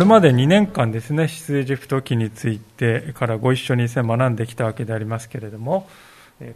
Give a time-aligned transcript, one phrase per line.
[0.00, 5.88] れまで2年間ですね、出エジプト記についてからご一緒に学んできたわけでありますけれども、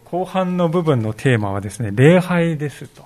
[0.05, 3.05] 後半の部分のテーマはですね、礼拝ですと、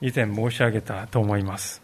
[0.00, 1.80] 以前申し上げたと思います。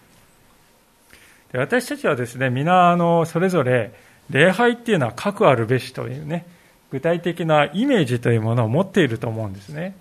[1.52, 3.92] で私たちはですね、皆、あの、それぞれ、
[4.30, 6.44] 礼拝っていうのは核あるべしというね、
[6.90, 9.96] 具体的なイメージというものを持っていると思うんですね。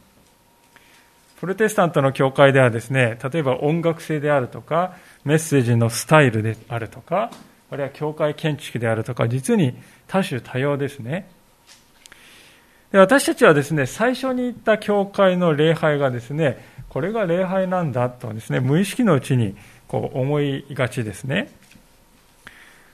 [1.40, 7.30] プロテスタントの教会ではですね、例えば音楽性であるとか、メッセージのスタイルであるとか、
[7.76, 11.30] あるいは教会建築であるとか、実に多種多様ですね。
[12.92, 19.58] で私たちはですね、最初に言った教会の礼拝がですね、これが礼拝なんだとですね、無意識のうちに
[19.90, 21.52] こう思いがちですね。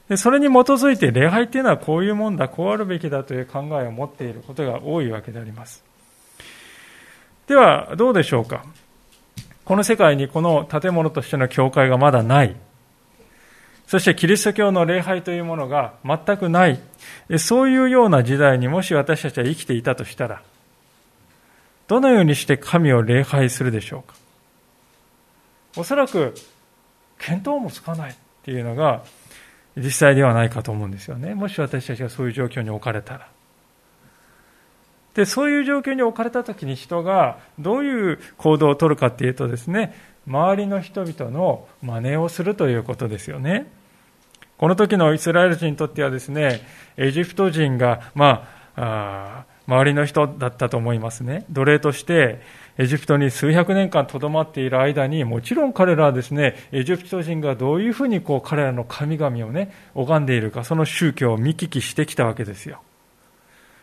[0.09, 5.83] でそれに基づいて礼拝っていうのはこういうもんだ、こうあるべきだという考えを持っていることが多いわけであります。
[7.47, 8.65] では、どうでしょうか。
[9.63, 12.55] この世界にこの建物としての教会がまだない。
[13.91, 16.79] そしてキリスト教の礼拝というものが全くない。
[17.37, 20.41] そういうような時代にもし私たちは生きていたとしたら、
[21.89, 24.15] どのようにして神を礼拝するでしょうか？
[25.75, 26.33] おそらく、
[27.17, 29.03] 見当もつかないっていうのが
[29.75, 31.35] 実際ではないかと思うんですよね。
[31.35, 33.27] もし私たちがそういう状況に置かれたら。
[35.15, 39.93] で、そういう状況に置かれた時に人がどういう行動をとるかっていうとですね、
[40.25, 43.69] 周りの人々の真似をするということですよね。
[44.61, 46.61] この時のイスラエル人にとってはですね、
[46.95, 51.45] エジプト人が、まあ、あ周りの人だったと思いますね。
[51.49, 52.41] 奴隷として
[52.77, 62.83] エジプトに数百年間とどまっている間に、もちろん彼らはですね、エジプト人がどういうふうにこう彼らの神々をね、拝んでいるか、その宗教を見聞きしてきたわけですよ。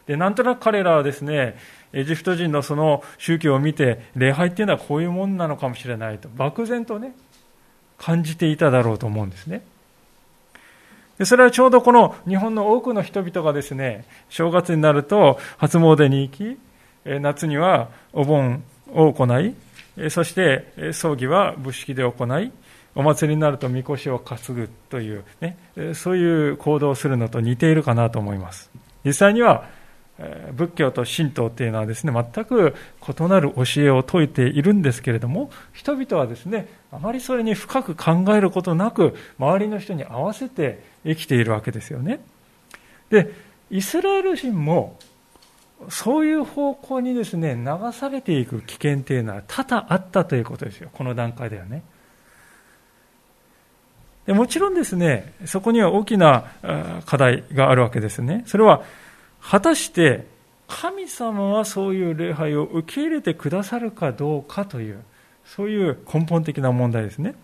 [0.06, 1.58] で、なんとなく彼らはですね、
[1.92, 7.16] エジプト人のその宗教を見て、礼拝っていうのはこういうもんなのかもしれないと、漠然とね、
[7.98, 9.62] 感じていただろうと思うんですね。
[11.18, 16.58] でそれはちょうどこの日本の多くの人々がですね、正月になると初詣に行き、
[17.20, 18.62] 夏にはお盆
[18.92, 19.54] を行い、
[20.10, 22.52] そして葬儀は仏式で行い、
[22.94, 25.56] お祭りになるとみこしを担ぐという、ね、
[25.94, 28.70] そういう行動をするのと似ているかなと思います。
[29.04, 29.64] 実際には
[30.56, 42.20] 仏教と神道っていうのはですね、全く異なる教えを説いているんですけれども、人々はですね、あまりそれに深く考えることなく、周りの人に合わせて生きているわけですよね。
[43.10, 43.32] で、
[43.70, 44.98] イスラエル人も、
[45.88, 51.84] そういう方向にですね、流されていく危険っていうのは多々あったということですよ、この段階ではね。
[54.26, 56.44] でもちろんですね、そこには大きな
[57.06, 58.42] 課題があるわけですね。
[58.46, 58.82] それは、
[59.40, 60.26] 果たして
[60.68, 65.02] 神様はそういう礼拝を受け入れてくださるかどうかという、
[65.44, 67.34] そういう根本的な問題ですね。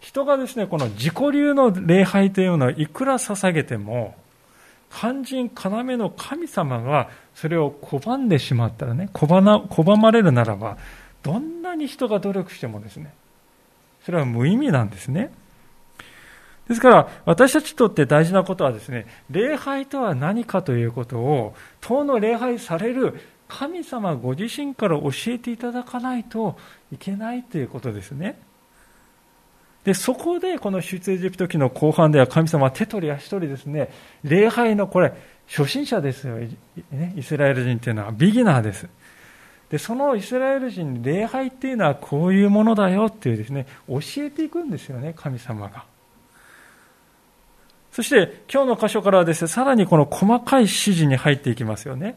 [0.00, 4.16] 人がですね、この自己流の礼拝というのをいくら捧げても、
[4.90, 10.76] 肝心要の神様がそれを拒んでしまったらね、拒まれるならば、
[11.22, 13.14] どんなに人が努力してもですね、
[14.04, 15.32] それは無意味なんですね。
[16.72, 26.56] ですから、私たちにとって大事なことはですね、礼拝とは何かということを、当の礼拝される神様ご自身から教えていただかないと
[26.90, 28.38] いけないということですね。
[29.84, 33.90] で、そこでこの出エジプト記の後半では神様は手取り足取りですね、
[34.24, 35.12] 礼拝のこれ、
[35.46, 36.36] 初心者ですよ、
[36.90, 38.88] ね、イスラエル人というのはビギナーです。
[39.68, 45.91] で、そのイスラエル人に礼拝っていうのはこういうものだよっていうですね、教えていくんですよね、神様が。
[47.92, 52.16] そして今日の箇所からはですね、さらにこの細かい指示に入っていきますよね。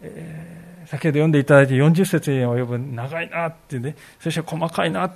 [0.00, 5.14] えー、先ほど読んでいただいて40節に及ぶ長いなってね、そして細かいな、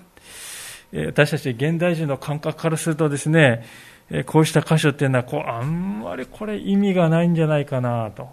[0.92, 3.64] え私たち現代人の感覚からするとですね、
[4.10, 8.28] えこうした箇所っていうのはこう、あんまりこれ意味がないんじゃないかなと。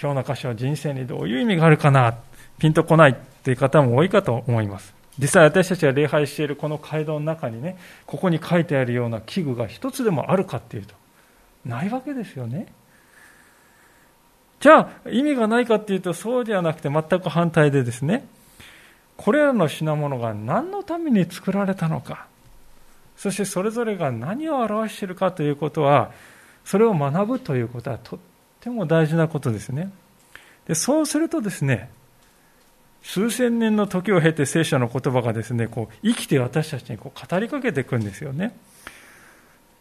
[0.00, 2.16] 今日の箇所は人生にどういう意味があるかな、
[2.58, 4.99] ピンとこないっていう方も多いかと思います。
[5.18, 7.76] 実際私たちが礼拝しているこの街道の中にね、
[8.06, 10.94] ここに書いてあるような器具が一つでもあるかっていうと、
[11.64, 12.72] ないわけですよね。
[14.60, 18.26] じゃあ、意味がないかっていうと、そうではなくて全く反対でですね、
[19.16, 22.26] これらの品物が何のために作られたのか、
[23.16, 26.10] そしてそれぞれが何を表しているかということは、
[26.64, 28.18] それを学ぶということはとっ
[28.60, 29.90] ても大事なことですね。
[30.66, 31.90] でそうするとですね、
[33.02, 38.56] 数千年の時を経て聖書の言葉がですね、こう生きて私たちにこう語りかけていくんですよね。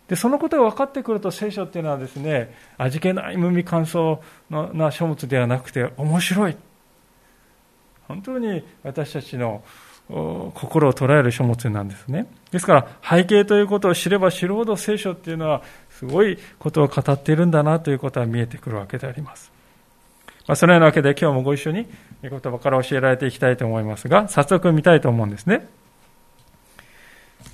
[0.07, 4.19] でそのことが分かってくると聖書っていうのはですね味気ない無味乾燥
[4.49, 6.57] な書物ではなくて面白い。
[8.07, 9.63] 本当に私たちの
[10.55, 12.25] 心を捉える書物なんですね。
[12.49, 15.61] ですから背景ということを知れば知るほど聖書っていうのは
[15.91, 19.51] すごいことを語っているんだなということは見えてくるわけであります、
[20.49, 21.85] まあ、そのようなわけで今日もご一緒に
[22.23, 25.69] 御言葉から教えられていきたいと思いますが早速見たいと思うんですね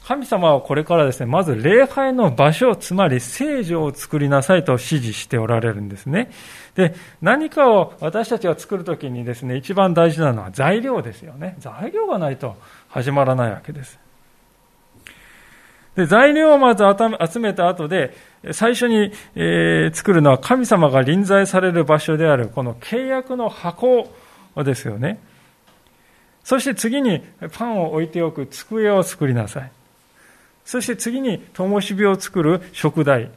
[0.06, 6.30] 神様はこれからですね、まず礼拝の場所、つまり聖女を作りなさいと指示しておられるんですね。
[6.75, 6.94] で、
[7.24, 11.56] 何かを私たちが作るときにですね、一番大事なのは材料ですよね。
[11.57, 12.56] 材料がないと
[12.88, 14.04] 始まらないわけです。
[15.95, 16.83] で材料をまず
[17.31, 18.15] 集めた後で、
[18.51, 24.12] 最初に、え、作るのは神様が臨在される場所である、この契約の箱
[24.57, 25.19] ですよね。
[26.44, 29.71] そして次にパンを置いておく机を作りなさい。
[30.65, 33.31] そして次に、灯火を作る食台、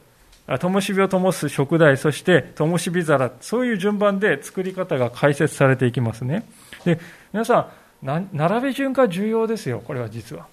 [0.47, 6.43] 灯火を灯す食台、そして灯火皿、そういう順番で作り方が解説されていきますね。
[6.83, 6.99] で、
[7.31, 7.69] 皆さ
[8.03, 10.47] ん、並べ順が重要ですよ、これは実は。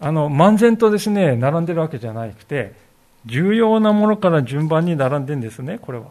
[0.00, 2.72] あの、漫然とですね、並んでるわけじゃなくて、
[3.26, 6.06] 重要なものから順番に並んでるんですね、これは。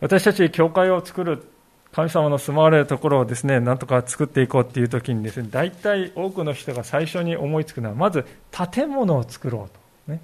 [0.00, 1.46] 私たち教会を作る
[1.92, 10.12] 神様の住まわれるところをですね、なんとか作っていこうっていう時にですね、大体多くの人が最初に思いつくのは、まず建物を作ろうと。
[10.12, 10.20] ね。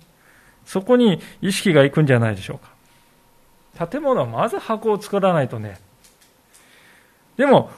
[0.65, 2.59] そこに意識がいくんじゃないでしょう
[3.79, 3.88] か。
[3.88, 5.79] 建物はまず箱を作らないとね。
[7.37, 7.71] でも、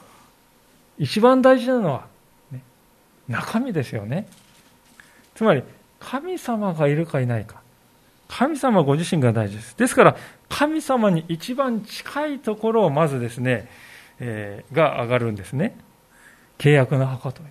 [0.98, 2.06] 一番大事なのは、
[3.28, 4.26] 中身ですよね。
[5.34, 5.62] つまり、
[6.00, 7.60] 神様がいるかいないか。
[8.28, 9.76] 神様ご自身が大事です。
[9.76, 10.16] ですから、
[10.48, 13.68] 神様に一番近いところをまずですね、
[14.20, 15.76] えー、が上がるんですね。
[16.58, 17.48] 契約の墓という。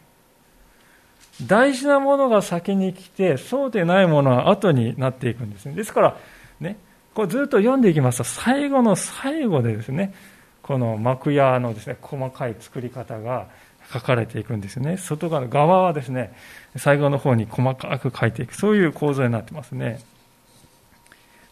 [1.46, 5.76] 大事なものが先に来て、そうでないものは後になっていくんですね。
[5.76, 6.18] ですから、
[6.60, 6.78] ね、
[7.14, 10.14] こうずっと読んでいきますと、最後の最後でですね、
[10.62, 13.48] この幕屋のですね、細かい作り方が
[13.92, 14.98] 書かれていくんですね。
[14.98, 16.34] 外側の側はですね、
[16.76, 20.00] 最後の方に細かく書いていく、そういう構造になってますね。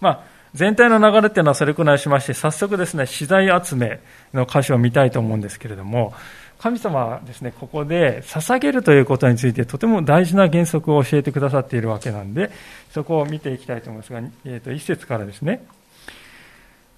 [0.01, 0.23] まあ、
[0.53, 3.99] 全体の流れっていうのはそれくらいしまして、早速ですね、資材集め
[4.33, 6.13] の箇所を見たいと思うんですけれども、
[6.59, 12.51] 神様はですね、ここで捧げるということについてとても大事な原則を教えてくださっているわけなんで、
[12.91, 15.65] そこを見ていきたいと思いますが、えー、と一節からですね、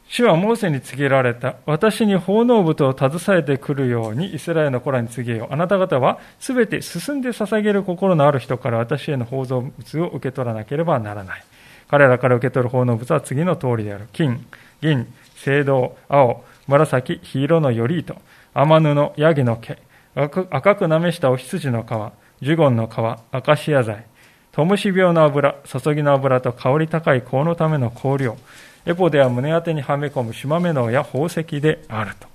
[0.10, 1.56] 主はモーセに告げられた。
[1.66, 5.54] 私に奉納物を携えてくるようにイスラエルの子らに告げよう。
[5.54, 11.44] あなた方はすべて進んで捧げる心のある人から私への奉納物を受け取らなければならない。
[11.90, 14.08] 彼らから受け取る奉納物は次の通りである。
[14.14, 14.46] 金、
[14.82, 15.08] 銀、
[15.46, 18.16] 青銅、青、紫、黄色の頼糸、
[18.54, 19.78] 天布、ヤギの毛、
[20.16, 22.98] 赤くなめしたお羊の皮、ジュゴンの皮、
[23.32, 24.06] アカシア材、
[24.52, 28.38] トムシ病の油、注ぎの油と香り高い香のための香料、
[28.88, 32.28] エポでは胸当てにはめ込む島目のや宝石であると。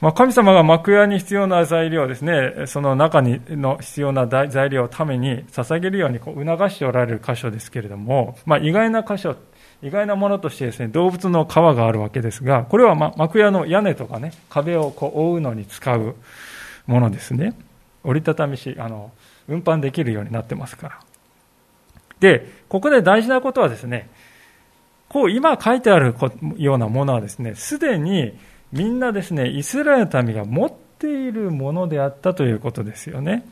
[0.00, 9.34] まあ、神様が幕屋に必要な材料ですね、その中にの必要な材料をために捧げるようにこう促しておられる箇所ですけれども、まあ、意外な箇所、
[9.82, 16.14] 意外なものとしてですね、動物の皮があるわけですが、これはま幕屋の屋根とかね、壁をこう覆うのに使う
[16.86, 17.54] ものですね。
[18.04, 19.10] 折りたたみし、あの、
[19.48, 21.00] 運搬できるようになってますから。
[22.20, 24.08] で、ここで大事なことはですね、
[25.10, 26.14] こう今書いてある
[26.56, 28.32] ようなものはですね、すでに
[28.72, 33.44] みんなですね、イスラエルの民が持っているものであったということですよね。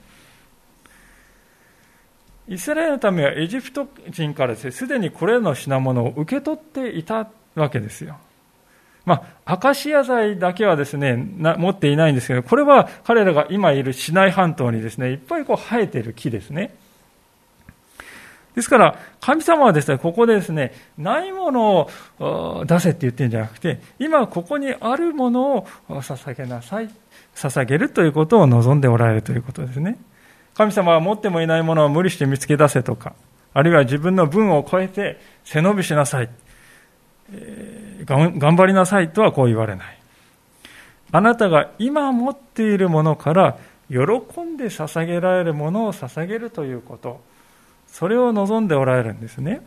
[2.47, 8.19] イスラエルの民はエジプト人からですね、すでにこれらの品物を受け取っていたわけですよ。
[9.05, 16.77] まあ、アカシア材だけはですね、持っていないんですけど、これは彼らが今いるシナイ半島にですね、いっぱいこう生えている木ですね。
[18.59, 21.89] ですから、神様はですね、ここでですね、ないもの
[22.19, 26.91] を出せって言ってるんじゃなくて、今ここにあるものを捧げなさい。
[27.37, 29.97] 捧げるということを望んでおられるということですね。
[30.55, 33.15] 神様は持ってもいないものを無理して見つけ出せとか、
[33.55, 36.29] あるいは自分の分を超えて背伸びしなさい。
[37.33, 39.99] えー、頑張りなさいとはこう言われない。
[41.13, 43.57] あなたが今持っているものから
[43.89, 43.99] 喜
[44.41, 47.38] んで捧げられるものを捧げるということ。
[47.89, 49.61] それを望んでおられるんですね。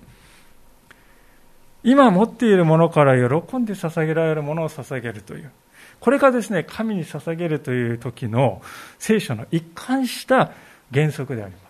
[1.83, 5.51] 今持っているものから喜んで捧げられるものを捧げるという。
[5.99, 8.61] これがですね、神に捧げるという時の
[8.99, 10.51] 聖書の一貫した
[10.93, 11.61] 原則であります。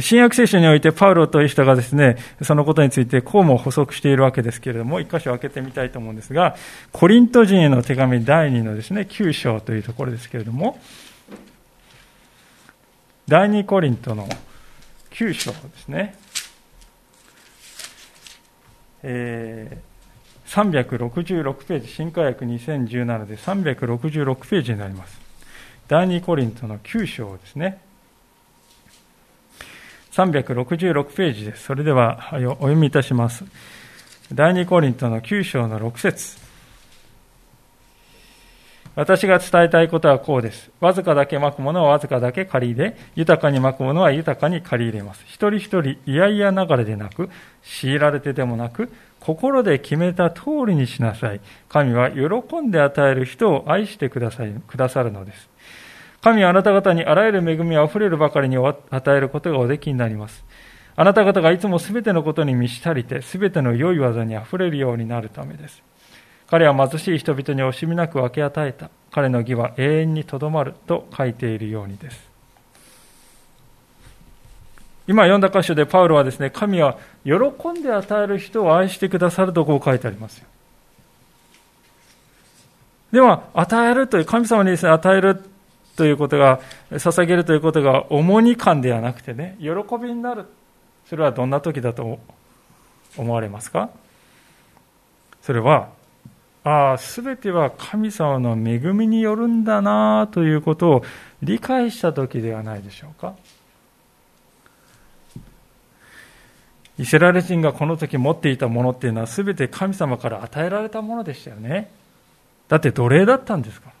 [0.00, 6.56] 新約聖書においてパウロという人がですね、そのことについてこうも補足しているわけですけれども、一箇所開けてみたいと思うんですが、
[6.92, 10.80] コリント人への手紙第2のですね、9章というところですけれども、
[13.26, 14.28] 第2コリントの
[15.10, 16.14] 9章ですね。
[19.02, 25.18] えー、366ページ、新科学2017で366ページになります。
[25.88, 27.80] 第2コリントの9章ですね。
[30.12, 31.64] 366ページです。
[31.64, 33.44] それではお読みいたします。
[34.32, 36.43] 第2コリントの9章の6節
[38.96, 40.70] 私が伝えたいことはこうです。
[40.80, 45.24] わずかだけまくものはわずかだけ借り入れ、豊かにまくものは豊かに借り入れます。
[45.26, 47.28] 一人一人嫌々流れでなく、
[47.62, 51.40] 強いられてでもなく、心で決めた通りにしなさい。
[51.68, 55.48] 神は喜んで与える人を愛してくださいくださるのです。
[56.20, 58.76] 神はあなた方にあらゆる恵みあふれるばかりに与
[59.08, 60.44] えることがおできになります。
[60.94, 65.82] あなた方がいつもすべてのことに満ち足りて、すべての良い技にあふれるようになるためです。
[66.54, 68.88] 彼は貧しい人々に惜しみなく分け与えた。
[69.10, 72.30] 彼の義は永遠にとどまると書いているようにです。
[75.08, 77.32] 今読んだ箇所でパウロはですね、神は喜
[77.76, 80.46] んで与える人を愛してくださるとこう書いてありますよ。
[83.10, 85.42] では、与えるという、神様にですね、与える
[85.96, 86.60] ということが、
[86.92, 89.70] 捧げるということが重荷感ではなくてね、喜
[90.00, 90.46] びになる。
[91.08, 92.20] それはどんな時だと
[93.16, 93.90] 思われますか？
[95.42, 95.88] それは、
[96.64, 101.04] ああ、すべては神様の恵みによるんだなということを
[101.42, 103.34] 理解した時ではないでしょうか。
[106.98, 111.90] イスラエル人がこの時持っていたものっていうのは全て神様から与えられたものでしたよね。
[112.68, 113.94] だって奴隷だったんですから。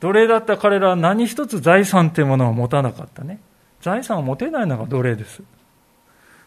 [0.00, 3.40] 奴隷だった彼らは何一つ財産っていうものを持たなかったね。
[3.80, 5.42] 財産を持てないのが奴隷です。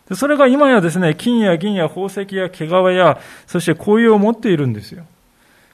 [0.10, 5.06] でそれが今やですね、金や銀や宝石や毛皮や、そして紅葉を持っているんですよ。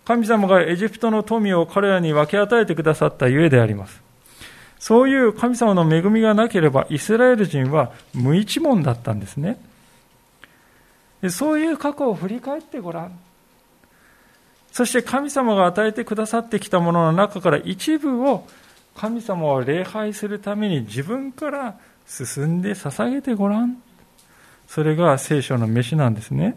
[0.06, 4.02] 神様がエジプトの富を彼らに分け与えてくださったゆえであります。
[4.80, 9.60] そういう神様の恵みがなければ、イスラエル人は無一文だったんですね。
[11.22, 13.12] でそういう過去を振り返ってごらん。
[14.72, 18.48] そして神様が与えてくださってきたものの中から一部を
[18.96, 21.76] 神様を礼拝するために自分から
[22.08, 23.78] 進んで捧げてごらん。
[24.72, 26.56] それが聖書の飯なんですね。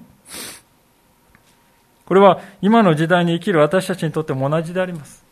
[2.07, 5.25] これは今の時代に生きる私たちにとっても同じであります。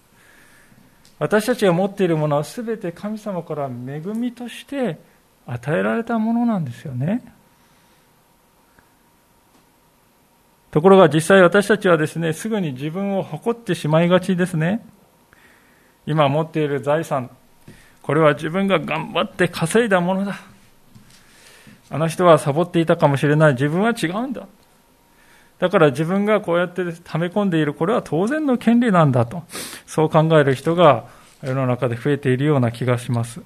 [1.21, 4.99] 私たちが持っているものは全て神様から恵みとして
[5.47, 7.23] 与えられたものなんですよね。
[10.73, 14.85] ところが実際私たちはですね、すぐに自分を誇ってしまいがちですね。
[16.05, 17.31] 今持っている財産、
[18.03, 20.51] これは自分が頑張って稼いだものだ。
[21.92, 23.52] あの人はサボっていたかもしれない。
[23.52, 24.49] 自分は違うんだ。
[25.58, 29.42] だから自分がこうやって溜め込んでいる、これは当然の権利なんだと、
[29.87, 31.04] そう考える人が
[31.42, 33.42] 世の中で増えているような気がします。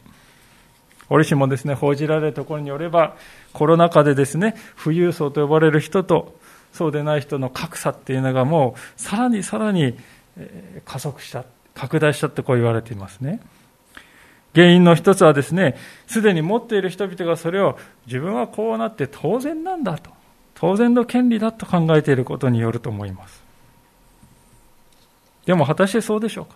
[1.08, 3.16] 折しもですね、報じられるところによれば、
[3.52, 6.38] コロナ禍でですね、富裕層と呼ばれる人と、
[6.72, 9.98] そうでない人の格差っていうのがもう、さらにさらに
[10.84, 13.40] 加速した、拡大したってこう言われていますね。
[14.56, 20.10] 原因の一つはですね、すでに持っている人々がそれを自分はこうなって当然なんだと。
[20.54, 23.44] 当然の権利だと考えていることによると思います。
[25.44, 26.54] でも果たしてそうでしょうか？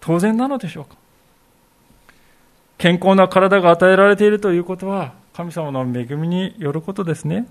[0.00, 0.96] 当然なのでしょうか？
[2.76, 7.46] 健康な体が与えられているということは神様の恵みによることですね。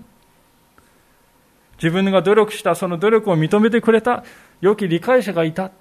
[1.78, 4.22] 自分が努力したその努力を認めてくれた
[4.60, 5.72] 良き理解者がいた。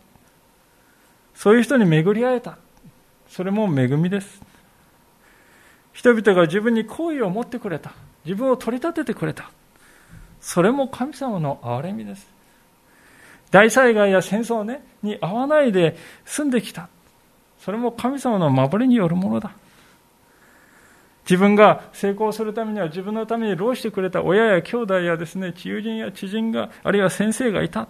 [1.35, 2.57] そういう人に巡り会えた。
[3.29, 4.41] それも恵みです。
[5.93, 7.93] 人々が自分に好意を持ってくれた。
[8.25, 9.49] 自分を取り立ててくれた。
[10.41, 12.27] それも神様の憐れみです。
[13.51, 16.89] 大災害や戦争、ね、に遭わないで住んできた。
[17.59, 19.51] それも神様の守りによるものだ。
[21.23, 27.87] 自分が成功するためには自分のために労してくれた親や兄弟やですね、友人や知人が、あるいは先生がいた。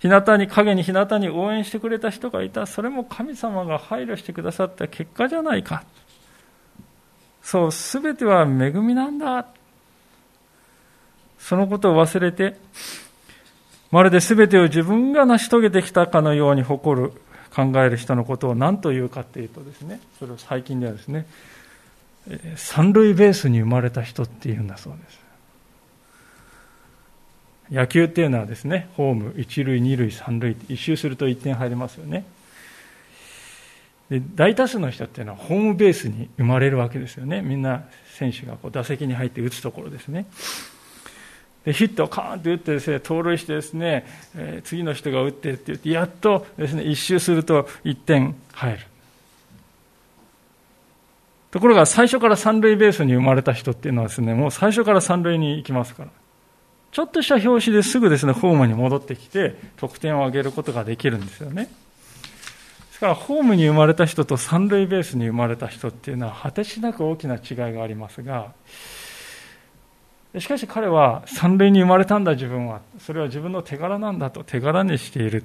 [0.00, 2.66] 日向に、影に日向に応援してくれた人がいた。
[2.66, 5.84] それも神様が配慮してくださった結果じゃないか。
[7.42, 9.46] そう、すべては恵みなんだ。
[11.38, 12.56] そのことを忘れて、
[13.90, 17.12] まるで全てを自分が成し遂げてきたかのように誇る、
[17.54, 21.26] 考える人のことを何というかっていうとですね、それを最近ではですね、
[22.56, 25.29] 三塁ベースに生まれた人っていうんだそうです。
[27.70, 32.24] 野球っていうのはですね、ホーム、一塁、二塁、三塁、一周すると1点入りますよね。
[34.10, 37.42] で大多数の人っていうのはホームベースに生まれるわけですよね。
[37.42, 37.84] みんな
[38.18, 40.26] 選手がこう打席に入って打つところですね。
[41.64, 48.78] でヒットをカーンと打ってですね盗塁してですね、えー、次の人が打ってって言ってやっとですね一周すると1点入る。
[51.52, 56.19] ところが最初から三塁ベースに生まれた人っていうのはですねもう最初から三塁に行きますから。
[56.92, 61.64] ちょっとした拍子ですぐですねホームに戻ってきて得点を上げることができるんですよね。
[61.64, 61.70] で
[62.92, 68.52] すからホームに生まれた人と三塁ベースに生まれた人っていうのは果てしなく大きな違いがありますが
[70.38, 72.80] しかし彼は三塁に生まれたんだ自分は。
[73.00, 75.44] それは自分の手柄なんだと手柄にしている。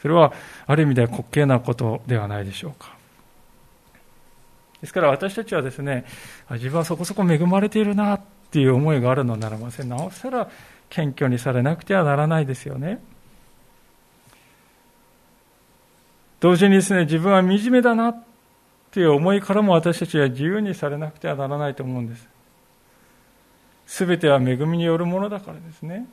[0.00, 0.32] それは
[0.66, 2.94] ある意味では滑稽なことではないでしょうか。
[4.80, 6.04] ですから私たちはですね
[6.50, 8.20] 自分はそこそこ恵まれているなっ
[8.50, 10.50] ていう思いがあるのならばなおさら
[10.92, 13.02] 謙虚にされなくてはならないですよね
[16.40, 18.24] 同時にですね自分は惨めだなっ
[18.90, 22.28] ていう思いからも私たちは自由にされなくてはならないと思うんです
[23.92, 26.06] すべては恵みによるものだからですね。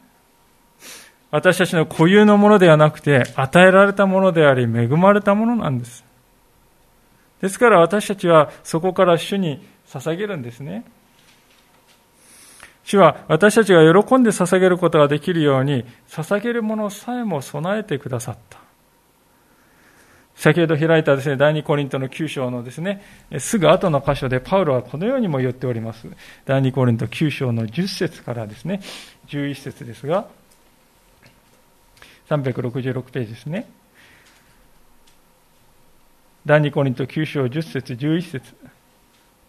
[1.31, 6.03] 私たちの固有のものではなくて、与えられたものであり、恵まれたものなんです。
[7.41, 10.83] ですから私たちはそこから主に捧げるんですね。
[12.89, 18.57] 主は私たちが喜んで捧げることができるように、捧げるものさえも備えてくださった。
[20.33, 23.03] 先ほど開いたですね、第二コリントの9章のですね、
[23.37, 26.07] すぐ後の箇所でパウロはこのようにも言っております。
[26.45, 28.81] 第二コリント9章の10節からですね、
[29.27, 30.25] 11節ですが、
[32.27, 33.69] 366ページですね。
[36.43, 38.55] 第二コリント9章10節11節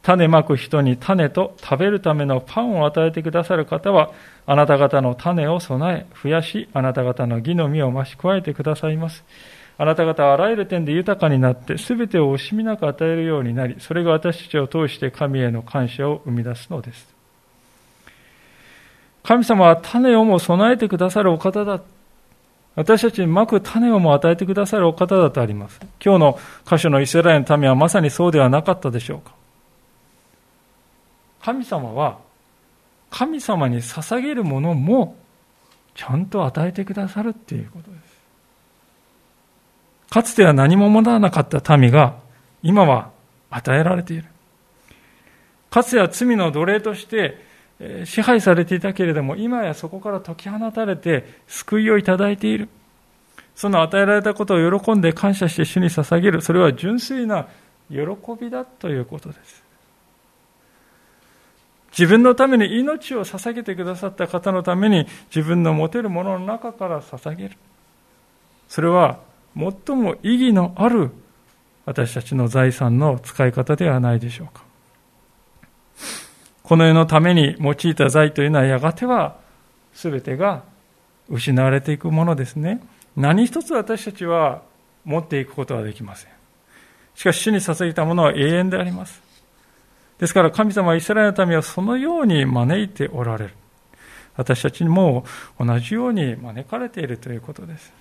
[0.03, 4.13] 種まく人に種と食べるためのパンを与えてくださる方は、
[4.47, 9.25] あなた方の種を備え、増やし、あなた方の義の実を増し加えてくださいます。
[9.77, 17.15] あなた方はあらゆる点で豊かになって、すべてを惜しみなく与えるようになり、それが私たちを通して神への感謝を生み出すのです。
[19.23, 21.81] 神様は種をも備えてくださるお方だ。
[22.75, 25.81] 私たちにまく種をも与えてくださるお方だとあります。
[26.03, 29.40] 今日の箇所のイスラエルの民はまさにそうではなかったでしょうか。
[31.43, 32.19] 神様は
[33.11, 35.17] 神様に捧げるものも
[35.95, 38.01] ちゃんと与えてくださるっていうことです。
[40.11, 42.17] かつては何も持たなかった民が
[42.63, 43.11] 今は
[43.51, 44.25] 与えられている。
[45.71, 47.39] かつては罪の奴隷として
[48.05, 52.69] 支配されていたけれども、今やそこから解き放たれて救いをいただいている。
[53.55, 56.43] その与えられたことを喜んで感謝して主に捧げる。
[56.43, 57.47] それは純粋な
[57.91, 57.99] 喜
[58.41, 59.70] びだということです。
[61.93, 67.57] 自分のために命を捧げてくださった方のために自分の持てるものの中から捧げる。
[68.69, 69.19] それは
[69.57, 71.11] 最も意義のある
[71.85, 74.63] 私たちの財産の使い方ではないでしょうか。
[76.63, 79.37] この世のために用いた財というのはやがては
[79.93, 80.63] 全てが
[81.29, 82.81] 失われていくものですね。
[83.17, 84.63] 何一つ私たちは
[85.05, 86.31] 持っていくことはできません。
[87.17, 89.30] しかし主に捧げたものは永遠であります。
[90.21, 93.55] ですから神様はイスラエルの民はそのように招いておられる。
[94.37, 95.25] 私たちにも
[95.59, 97.93] 同じように招かれているということです。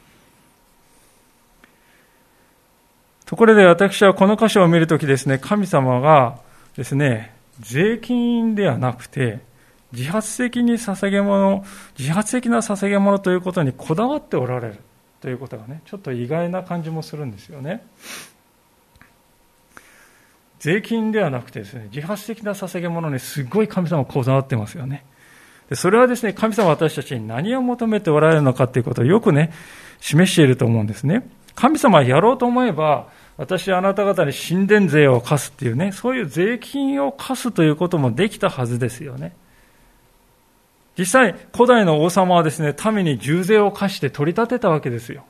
[3.25, 6.39] ところで私はこの箇所を見るときですね、神様が
[6.75, 9.39] ですね、税金ではなくて、
[9.93, 11.63] 自発的に捧げ物、
[11.97, 14.79] 自発的な捧げ物ということにこだわっておられる
[15.21, 17.85] ということがね、ちょっと意外な感じもするんですよね。
[20.59, 25.05] 税金ではなくてですね、自発的な捧げ物にすごい神様こだわってますよね。
[25.69, 29.51] でそれはですね、神様私たちに何を求めておられるのかということをよくね、
[29.99, 31.29] 示していると思うんですね。
[31.55, 39.33] 神様はやろうと思えば、私はあなた方に神殿税を課すっていうね、そういう税金を課すということもできたはずですよね。
[40.97, 45.23] 実際、古代の王様はですね、民に重税を課して取り立てたわけですよ。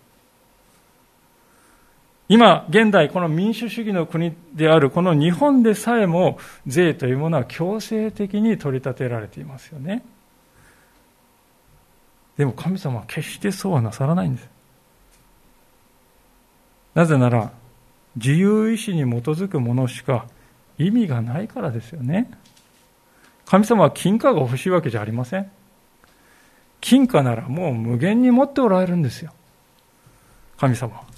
[2.29, 6.37] 今、現代、この民主主義の国であるこの日本でさえも
[6.67, 10.03] 税というものは強制的に取り立てられていますよね。
[12.37, 14.47] でも神様は決してそうはなさらないんです。
[16.93, 17.51] なぜなら、
[18.15, 20.27] 自由意志に基づくものしか
[20.77, 22.29] 意味がないからですよね。
[23.45, 25.49] 神様は金貨が欲しいわけじゃありません。
[26.79, 29.33] 金貨ならもう無限に持っておられるんですよ。
[30.57, 31.08] 神様は。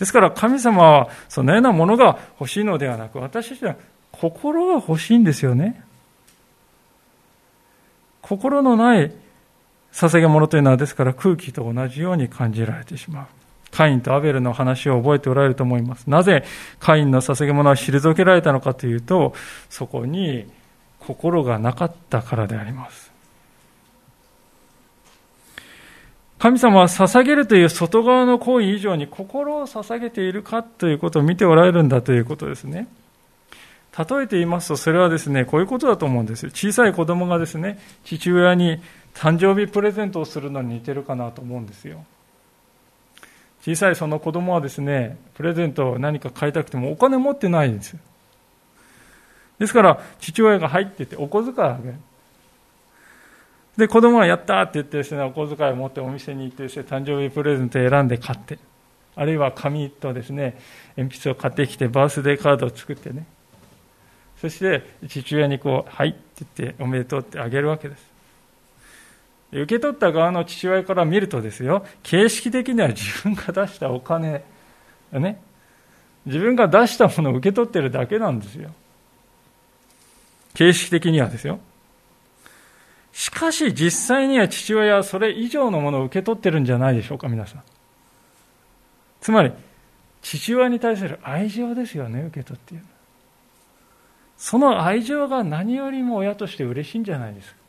[0.00, 3.76] ですから神様はそのようなものが欲しいのではなく、私たちは
[4.10, 5.84] 心が欲しいんですよね。
[8.22, 9.12] 心のない
[9.92, 13.26] 捧げ物というのはですから空気と同じように感じられてしまう。
[13.70, 16.08] カインとアベルの話を覚えておられると思います。
[16.08, 16.44] なぜ
[16.78, 19.34] カインの捧げ物は退けられたのかというと、
[19.68, 20.50] そこに
[20.98, 23.09] 心がなかったからであります。
[26.40, 32.88] 神様は捧げるという外側の行為以上に心を捧げているかということを見ておられるんだということですね。
[33.96, 36.50] 例えて言いますと、それはですね、こういうことだと思うんですよ。
[36.50, 38.80] 小さい子供がですね、父親に
[39.12, 42.06] 誕生日プレゼントをするのに似てるかなと思うんですよ。
[43.60, 47.98] 小さいその子供はですね、プレゼントを何か買いたくてもお金持ってないんですよ。
[49.58, 51.96] ですから、父親が入っててお小遣いあげる。
[53.80, 58.58] で、子供はやったって言ってですね、お小遣いを持ってお店に行ってですね、誕生日プレゼントを選んで買って、
[59.16, 60.58] あるいは紙とですね、
[60.96, 63.26] 鉛筆を買ってきて、バースデーカードを作ってね、
[64.40, 68.10] そして父親にこう、はいって言って、おめでとうってあげるわけです。
[69.52, 74.44] 受け取った側の父親から見るとですよ、形式的には自分が出したお金、
[75.12, 75.42] ね、
[76.26, 78.70] 自分が出したものを受け取ってるだけなんですよ。
[80.54, 81.60] 形式的にはですよ。
[83.12, 87.62] しかし実際には父親はそれ以上のものを受け取ってるんじゃないでしょうか、皆さん。
[89.20, 89.52] つまり、
[90.22, 92.84] 父親に対する愛情ですよね、受け取っている。
[94.36, 97.60] その愛情が何よりも親として嬉しいんじゃないですか。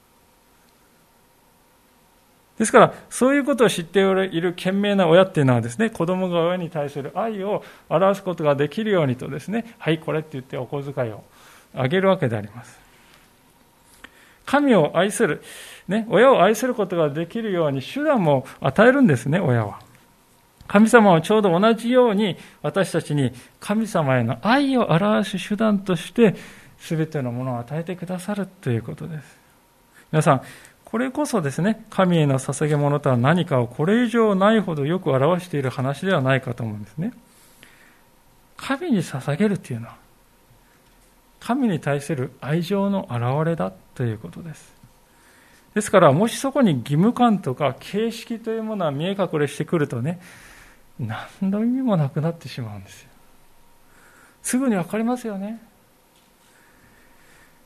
[2.60, 11.24] ですから、そういうことを知っている賢明な親っていうのはですね、子供が親に対する愛を表すことができるようにとですね、はい、これって言ってお小遣いを
[11.74, 12.81] あげるわけであります。
[14.52, 15.42] 神を愛する、
[15.88, 19.80] ね、親を愛することができるように手段も与えるんですね、親は。
[20.68, 26.36] 神様はちょうど同じように私たちに神様への愛を表す手段として
[26.80, 29.38] 全てのものを与えてくださるということです。
[30.12, 30.42] 皆さん、
[30.84, 37.14] これこそですね、神への捧げ物とは何かをこれ以上ないほどよく表している話ではないかと思うんですね。
[38.58, 40.01] 神に捧げるというのは、
[41.42, 44.74] 神に対する愛情の表れだということです。
[45.74, 50.22] ですから、もしそこに義務感とか形式というものは見え隠れしてくるとね、
[51.00, 53.10] 何の意味もなくなってしまうんですよ。
[54.44, 55.62] すぐに分かりますよね。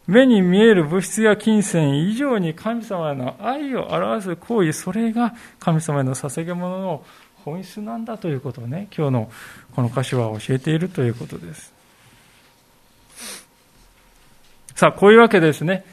[0.07, 7.03] 目に見える物質や金銭以上に神様への愛を表す行為、それが神様への捧げ物の
[7.43, 9.31] 本質なんだということをね、今日の
[9.75, 11.74] この歌詞は教えているということです。
[14.75, 15.85] さあ、こういうわけですね。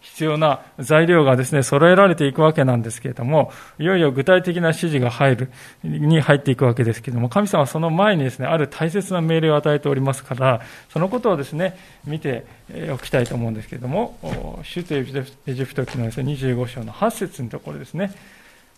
[0.00, 5.50] 必要な材料がですね、揃えられていくわけなんですけれども、いよいよ具体的な指示が入る、
[5.82, 12.44] に入っていくわけですけれども、神様はその前にですね、ある大切な命令を与えておりますから、そのことをですね、見て
[12.92, 14.18] おきたいと思うんですけれども、
[14.74, 15.04] 首都エ
[15.54, 18.12] ジプト記のですね、25章の8節のところですね、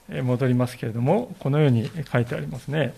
[0.09, 2.95] 戻りますけれども、このように書いてありますね。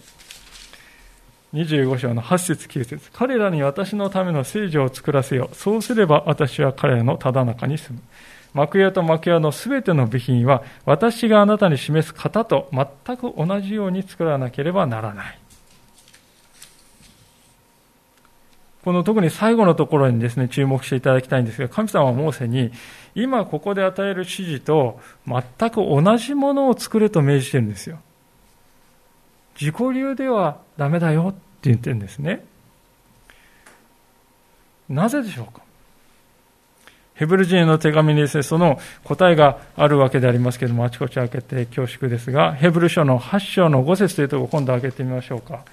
[1.54, 5.48] 25章の8節9節彼らに私のための聖女を作らせよ。
[5.52, 8.02] そうすれば私は彼らのただ中に住む。
[8.54, 15.38] 幕屋と幕屋のすべての備品は私があなたに示す型と全く同じように作らなければならない。
[18.84, 22.70] この特に最後のところにですね、注目していただきたいんですが、神様はモーセに、
[23.14, 27.98] 今ここで与える指示と全く同じものを作れと命じてるんですよ。
[29.60, 31.38] 自己流ではダメだよって
[31.68, 32.44] 言ってるんですね。
[34.88, 35.60] なぜでしょうか？
[37.14, 45.64] ヘブル人への手紙にですね、その答えがあるわけでありますけれども、あちこち開けて恐縮ですが、ヘブル書の8章の5節というところを今度開けてみましょうか。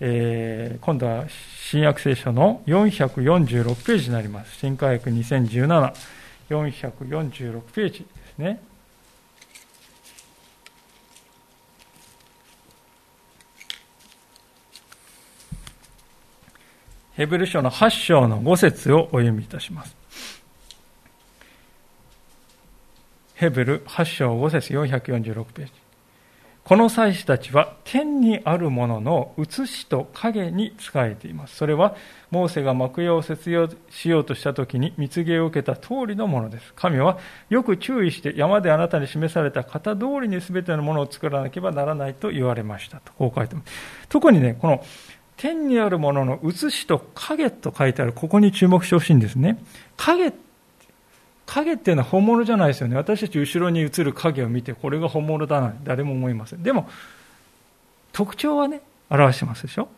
[0.00, 1.24] えー、今度は
[1.70, 4.58] 新約聖書の446ページになります。
[4.58, 5.92] 新科学2017、
[6.50, 8.60] 446ページですね。
[17.18, 19.96] ヘブル書の8章の5節をお読みいたします。
[23.34, 25.72] ヘブル8章5節446ページ。
[26.62, 31.56] この祭司たちは天にあるものの写しと影に仕えています。
[31.56, 31.96] それは、
[32.30, 36.72] モーセが幕屋を設用しようとした時に蜜毛を受けた通りのものです。
[36.76, 37.18] 神は
[37.50, 43.12] よく注意して山であなたに示された型通りに全てのものを作らなければならないと言われましたと。
[43.14, 44.06] こう書いてます。
[44.08, 44.84] 特にね、この
[45.38, 49.62] 天にあるものの写しと影と書いてある、ここに注目してほしいんですね。
[49.96, 50.32] 影、
[51.46, 52.96] 影っていうのは本物じゃないですよね。
[52.96, 56.62] 私たち後ろに映る影を見て、これが本物だな、誰も思いません。
[56.64, 56.88] でも、
[58.12, 59.88] 特徴はね、表してますでしょ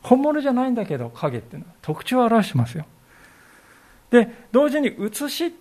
[0.00, 2.86] 本物じゃないんだけど、影っていうのは特徴を表してますよ。
[4.10, 5.52] で、同時に写しっ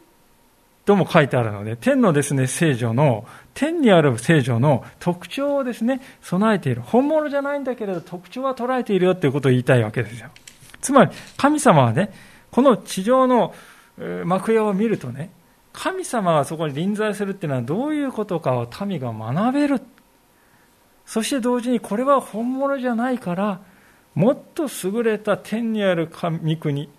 [0.91, 6.81] とも書いてあるので、天のですね、聖女の、天にある聖女の特徴をですね、備えている。
[6.81, 10.27] 本物じゃないんだけれど、特徴は捉えているよっていうことを言いたいわけですよ。
[10.81, 12.11] つまり、神様はね、
[12.51, 13.53] この地上の
[14.25, 15.29] 幕屋を見るとね、
[15.71, 19.81] 神様がそこに臨在するっていうのはどういうことかを民が学べる。
[21.05, 23.61] そして同時にこれは本物じゃないから、
[24.13, 26.89] もっと優れた天にある御国、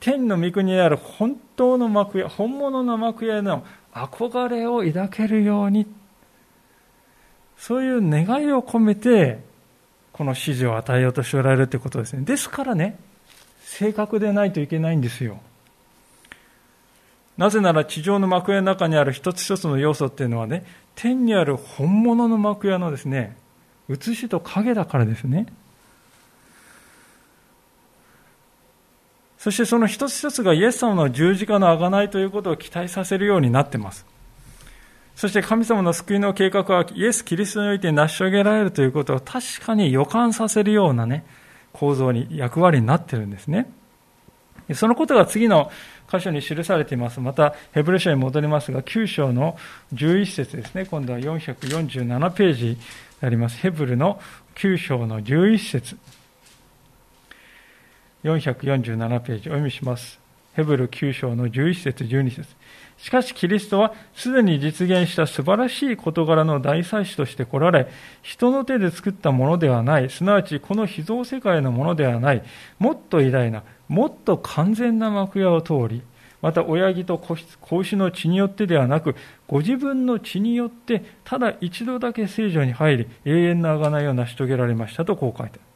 [0.00, 5.86] 天の御国にある本当の幕屋、本物の幕屋への憧れを抱けるように、
[7.56, 9.40] そういう願いを込めて、
[10.12, 12.22] この指示を与えようとしておられるということですね。
[12.22, 12.98] ですからね、
[13.60, 15.40] 正確でないといけないんですよ。
[17.36, 23.36] なぜなら地上の幕屋の中にある一つ一つの要素っていうのはね、天にある本物の幕屋のですね、
[23.88, 25.46] 写しと影だからですね。
[29.38, 34.06] そしてその一つ一つがイエス様の十字架の贖いということを期待させるようになっています。
[35.16, 41.24] そして神様の救いの計画はイエス・キリストにおいて成し遂げられるということを確かに予感させるようなね、
[41.72, 43.70] 構造に、役割になっているんですね。
[44.74, 45.70] そのことが次の
[46.12, 47.20] 箇所に記されています。
[47.20, 49.56] また、ヘブル書に戻りますが、9章の
[49.94, 50.84] 11節ですね。
[50.84, 52.78] 今度は447ページに
[53.22, 53.56] なります。
[53.56, 54.20] ヘブルの
[54.56, 55.96] 9章の11節
[58.26, 60.18] 447ページお読みします。
[60.54, 62.48] ヘブル9章の11節12節
[62.96, 67.88] しかしキリストはすでに実現した素晴らしい事柄の大祭司として来られ、
[68.22, 72.42] 人の手で作ったものではない、すなわちこの秘蔵世界のものではない、
[72.78, 76.02] もっと偉大な、もっと完全な幕屋を通り、
[76.40, 79.14] また親木と子牛の血によってではなく、
[79.46, 85.75] ご自分の血によって、ただ一度だけ聖女に入り、永遠な贖いを成し遂げられましたとこう書いてある。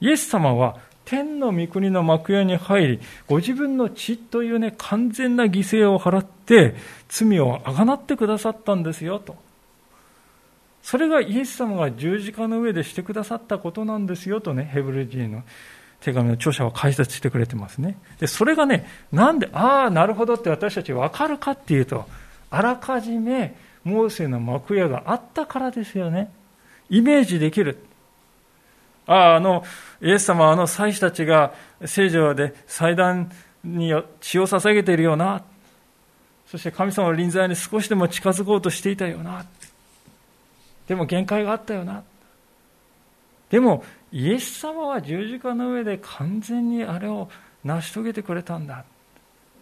[0.00, 6.74] イエス様は天の御国の幕屋に入り、ご自分の血というね、完全な犠牲を払って、
[7.08, 9.36] 罪をあがなってくださったんですよ、と。
[10.82, 15.42] それがイエス様が十字架の上でしてくださったことなんですよ、とね、ヘブル人の
[16.00, 17.98] 手紙の著者は解説してくれてますね。
[18.18, 22.04] で、それがね、なんで、ああ、なるほどって私たち分かるかっていうと、
[22.50, 23.54] あらかじめ、
[23.84, 26.32] モーセの幕屋があったからですよね。
[26.90, 27.78] イメージできる。
[29.06, 29.64] ああ、あの、
[30.00, 33.30] イエス様はあの祭司たちが聖女で祭壇
[33.64, 35.42] に血を捧げているような、
[36.46, 39.44] そして神様の臨在に少しでも近づこうとしていたよな、
[40.86, 42.02] でも限界があったよな。
[43.50, 47.28] でも、イエス様は十字架の上で完全にあれを
[47.64, 48.84] 成し遂げてくれたんだ。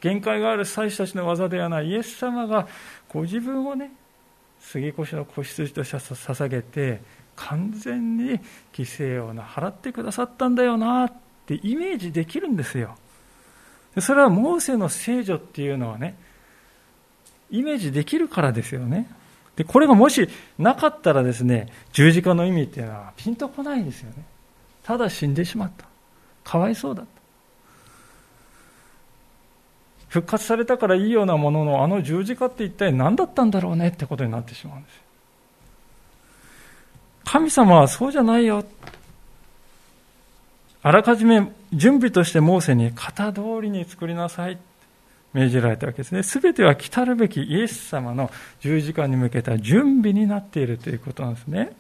[0.01, 2.67] 限界がある祭司たちの技ではないイエス様が
[3.09, 3.91] ご自分をね、
[4.61, 7.01] 杉越の子羊として捧げて、
[7.37, 8.41] 完全に
[8.73, 11.13] 犠牲を払ってくださったんだよなっ
[11.47, 12.97] てイメージできるんですよ。
[14.01, 16.17] それはモーセの聖女っていうのはね、
[17.51, 19.09] イメージできるからですよね。
[19.57, 24.25] で、これがもしなかったらですね、十字架の意味っていうのはピンとこないんですよね。
[24.83, 25.87] ただ死んでしまった。
[26.43, 27.15] かわいそうだった。
[30.09, 35.03] 復活されたからいいようなものの、あの十字架って一体何だったんだろうねってことになってしまうんです。
[37.25, 38.65] 神様はそうじゃないよ。
[40.83, 44.59] あらかじめ準備としてモーセに型通りに作りなさい。
[45.33, 46.23] 命じられたわけですね。
[46.23, 51.73] すべては来たるべきイエス様の十字架に向けた準備になっているということなんですね。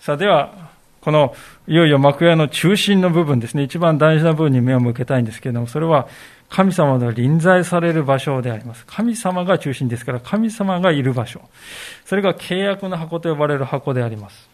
[0.00, 1.34] さあ、では、この
[1.66, 6.06] いよいよ幕屋の中心の部分ですね、一番大事な部分に目を向けたいんですけれども、それは
[6.48, 8.84] 神様の臨在される場所であります。
[8.86, 11.42] 神様が中心ですから、神様がいる場所。
[12.06, 14.48] それが契約の箱と呼ばれる箱であります。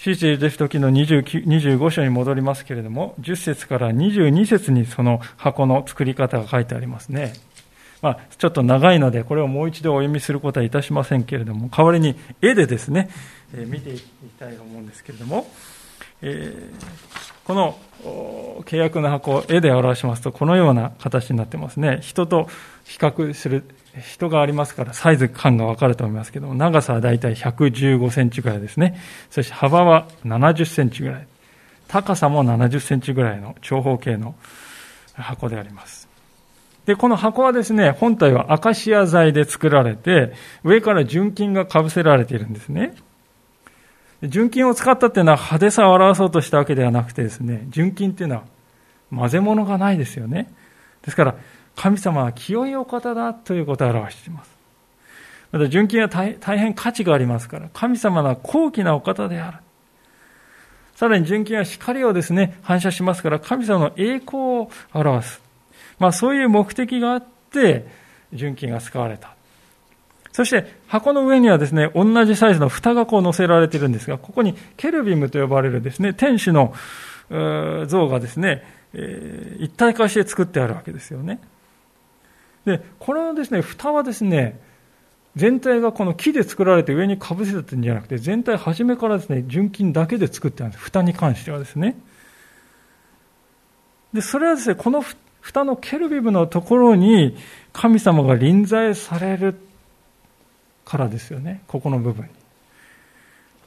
[0.00, 7.34] シーチェジェフト記の25章に戻りますけれども、10節から22節にその箱の作り方が書いてありますね。
[8.02, 13.10] まあ、ちょっと長いので、これをもう一度お読みすることはいたしませんけれども、代わりに絵でですね、
[13.54, 14.04] え見ていき
[14.38, 15.46] たいと思うんですけれども、
[16.22, 17.76] えー、この
[18.64, 21.98] 契約の箱を絵で表しますと、このような形になってますね。
[22.00, 22.48] 人と
[22.84, 23.64] 比較する、
[24.00, 29.00] 人がありますからサイズ感がわかると思いますけども、長さはだいたい115センチぐらいですね。
[29.30, 31.26] そして幅は70センチぐらい。
[31.88, 34.36] 高さも70センチぐらいの長方形の
[35.14, 36.08] 箱であります。
[36.86, 42.94] で、この箱はですね、本体はアカシア材で作られて、上から純金が被せられているんですね。
[44.22, 48.42] 純金を使ったっていうのは派手さを表そうとしたわけではなくてですね、純金っていうのは
[49.14, 50.52] 混ぜ物がないですよね。
[51.02, 51.34] ですから、
[51.76, 54.50] 神様は清いお方だということを表しています。
[55.52, 59.58] また、純金は大変価値がありますから、神様は高貴なお方である。
[60.94, 65.40] さらに純金は光をですね、反射しますから、神様の栄光を表す。
[65.98, 67.86] まあそういう目的があって、
[68.34, 69.34] 純金が使われた。
[70.40, 76.72] そして箱の上にはですね、同じサイズの蓋がこう載せられているんですが、ここにケルビムと呼ばれるですね、天使の
[77.28, 81.40] 像がですね、え、一体化して作ってあるわけですよね。
[82.64, 84.58] で、これのですね、蓋はですね、
[85.36, 90.84] 全体がこの木で作られて上にかぶせてるんじゃなくて、全体初めからですね、純金だけで作ってあるんです。
[90.84, 91.98] 蓋に関してはですね。
[94.14, 95.04] で、それはですね、この
[95.42, 97.36] 蓋のケルビムのところに
[97.74, 99.68] 神様が臨在される
[100.90, 101.62] からですよね。
[101.68, 102.30] ここの部分に。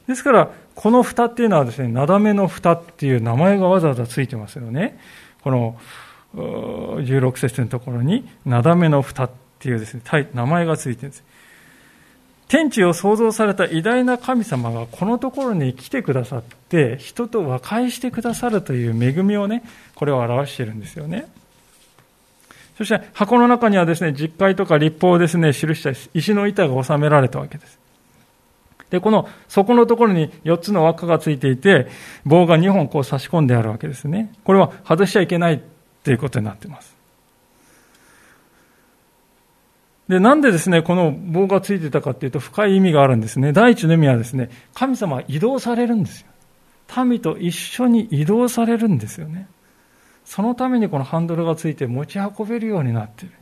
[0.06, 4.98] ですから、この蓋っていうのはですね、なだめの蓋っていう名前がわざわざついてますよね。
[5.42, 5.78] この
[6.34, 10.02] 16節のところに、なだめの蓋っていうですね、
[10.34, 11.24] 名前がついてるんです。
[12.48, 21.26] 天地を創造された偉大な神様がこのところに来てくださって、人と和解してくださるという恵みをね、これを表してるんですよね。
[22.76, 27.78] そして箱の中にはですね、実会とか立法をですね、記した石の板が収められたわけです。
[28.90, 31.88] で、この底のところに4つの輪っかがついていて、
[32.24, 34.32] 棒が2本こう差し込んであるわけですね。
[34.44, 35.62] これは外しちゃいけない
[36.02, 36.94] ということになっています。
[40.08, 43.52] で、なんでですね、この棒がついてたかっていうと深い意味があるんですね。
[43.52, 47.04] 第一の意味はですね、神様は移動されるんですよ。
[47.04, 49.48] 民と一緒に移動されるんですよね。
[50.24, 53.34] そのためにこのハンドルがついて持ち運べるようになっている。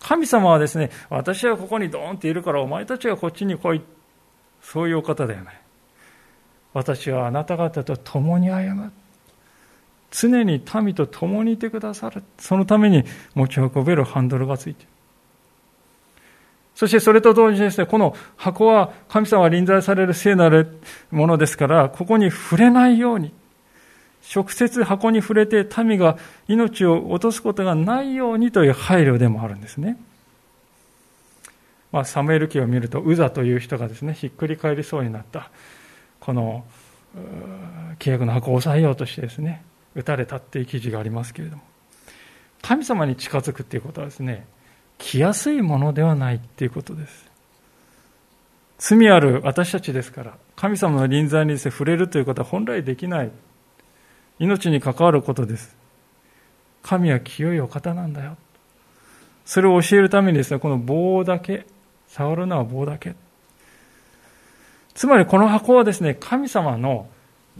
[0.00, 3.82] 神様はですね、私はここにドーンっているからお前たちはこっちに来い。
[4.62, 5.60] そういうお方ではない。
[6.72, 8.92] 私はあなた方と共に歩む。
[10.10, 12.22] 常に民と共にいてくださる。
[12.38, 14.90] そのために持ち運べるハンドルがついている。
[16.74, 23.34] そしてそれと同時にですね、この箱は神様が臨在される聖なるものですから、ここに触れないように、
[24.32, 26.16] 直接箱に触れて民が
[26.46, 29.98] 命を落とすことがないようにという配慮でもあるんですね。
[31.90, 35.50] まあ、サムエル記を見ると、ウザという人がですね、ひっくり返りそうになった、
[36.20, 36.64] この、
[37.98, 39.64] 契約の箱を抑えようとしてですね、
[39.96, 41.62] 撃たれたっていう記事がありますけれども、
[42.62, 44.46] 神様に近づくっていうことはですね、
[44.98, 47.28] 来やすいものではないっていうことです。
[48.78, 53.32] 罪ある私たちですから、神様の臨在に触れるということは本来できない。
[54.40, 55.76] 命に関わることです。
[56.82, 58.36] 神は清いお方なんだよ。
[59.44, 61.66] それを教えるためにですね、この棒だけ、
[62.08, 63.14] 触るのは棒だけ。
[64.94, 67.06] つまりこの箱はですね、神様の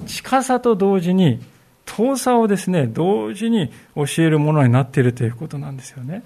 [0.07, 1.40] 近さと同時に、
[1.85, 6.23] 遠さをですね、同時に教えるものになっているということなんですよね。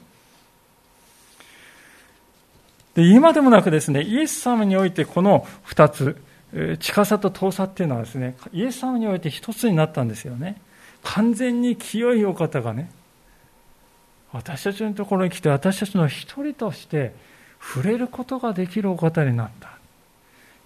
[2.95, 6.17] で今でもなくですね、イエス様においてこの二つ、
[6.79, 10.61] 近さと遠さっていうのはですね、イエス様において一つになったんですよね。
[11.03, 12.90] 完全に清いお方がね、
[14.33, 17.14] 私たちのところに来て私たちの一人として
[17.61, 19.71] 触れることができるお方になった。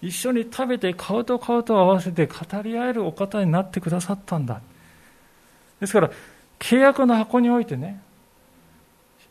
[0.01, 4.61] 一緒に食べて顔と顔と合わせて語り合えるお方になってくださったんだ。
[5.79, 6.11] ですから、
[6.59, 8.01] 契約の箱においてね、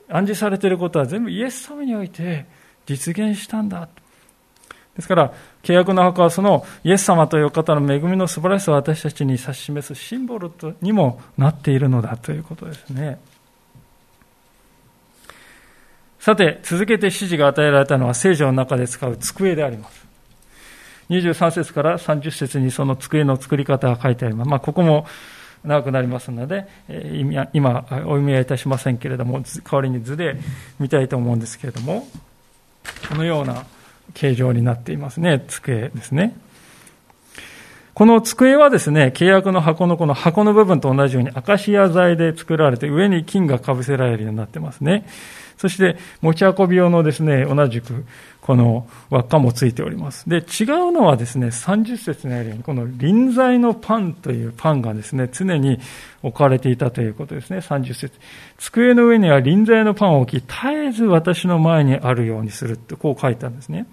[0.09, 2.47] 暗示されていることは全部イエス様において
[2.87, 3.89] 実現したんだ。
[4.97, 5.33] ですから、
[5.69, 10.51] 契約の箱はそのイエス様という方の恵みの素晴らしさを私たちに指し示すシンボル
[10.81, 13.21] にもなっているのだということですね。
[16.19, 20.07] さて、続けて指示が与えられたのは聖書の中で使う机であります。
[21.11, 24.49] 23節から30節にその机の作り方が書いてあります。
[24.51, 25.07] まあ、ここも
[25.65, 26.67] 長くなりますので、
[27.53, 30.39] 今、お読みはいたしませんけれども、代わりに図で
[30.81, 32.09] 見たいと思うんですけれども、
[33.11, 33.67] このような
[34.15, 35.45] 形状になっていますね。
[35.49, 36.35] 机ですね。
[37.99, 45.05] この机はですね、契約の箱のこの箱の部分と同じようにアカシア材で作られて上に金がかぶせられるようになってますね。
[45.57, 48.05] そして持ち運び用のですね、同じく
[48.41, 50.29] この輪っかもついております。
[50.29, 55.81] で、違うのはですね、30節にあるように、この臨在のパンというパンがですね、常に
[56.23, 58.13] 置かれていたということですね、30節
[58.59, 63.87] 机の上には臨在のパンを置き、絶えず私の前にあるようにするってこう書いたんですね。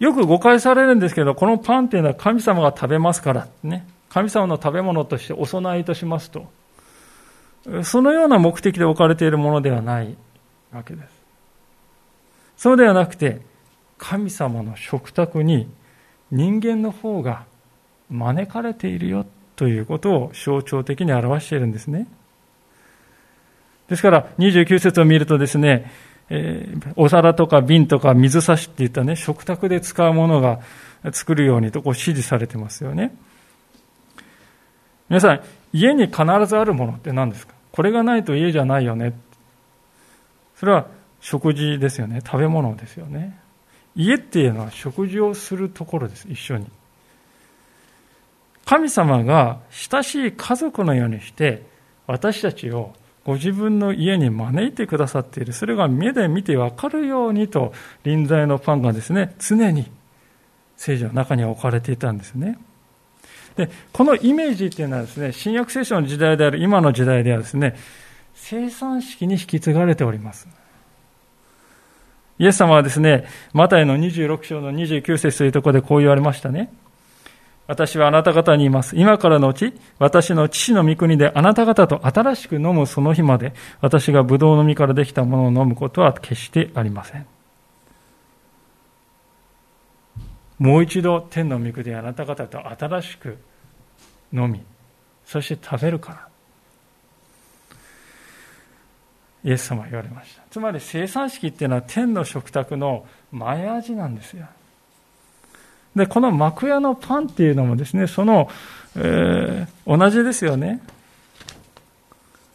[0.00, 3.86] よく誤解されるんですけど、このパンっていうのは神様が食べますからね。
[4.08, 6.50] 神様の食べ物としてお供えとしますと。
[7.84, 10.16] そのような目的で置かれているものではない
[10.72, 11.08] わけです。
[12.56, 13.42] そうではなくて、
[13.98, 15.68] 神様の食卓に
[16.30, 17.44] 人間の方が
[18.08, 19.26] 招かれているよ
[19.56, 22.08] ということを象徴的に表しているんですね。
[23.88, 25.90] ですから、29節を見るとですね、
[26.30, 30.60] えー、お皿とか瓶とか水差しっていったね、食卓で使うものが
[31.12, 33.14] 作るようにとこう指示されてますよね。
[35.08, 35.40] 皆さん、
[35.72, 37.54] 家に必ずあるものって何ですか？
[37.72, 39.12] これがないと家じゃないよね。
[40.56, 40.86] それは
[41.20, 42.20] 食事ですよね。
[42.24, 43.38] 食べ物ですよね。
[43.96, 46.28] 家っていうのは食事をするところです。
[46.30, 46.66] 一緒に。
[48.64, 51.64] 神様が親しい家族のようにして
[52.06, 52.92] 私たちを
[53.24, 55.52] ご自分の家に招いてくださっている。
[55.52, 59.90] それが目で見てわかるようにと臨在のパンがですね、常に
[60.76, 62.58] 聖女の中に置かれていたんですね。
[63.56, 67.76] で、このイメージっていうのはですね、新約聖書の時代である今の時代ではですね、
[68.34, 70.48] 生産式に引き継がれております。
[72.38, 76.72] イエス様はですね、マタイの26章の29節というところでこう言われましたね。
[77.70, 78.96] 私はあなた方にいます。
[78.96, 87.26] 今からのうち、私の父の御国であなた方と新しく飲むその日まで、私が葡萄の実からできたものを飲むことは決してありません。
[90.58, 93.38] もう一度天の御国であなた方と新しく
[94.32, 94.64] 飲み、
[95.24, 96.28] そして食べるから。
[99.44, 100.42] イエス様は言われました。
[100.50, 104.48] つまり生産式っていうのは天の食卓の前味なんですよ。
[105.96, 108.48] で、この幕屋のパンっていうのもですね、その、
[108.96, 110.80] えー、同じですよね。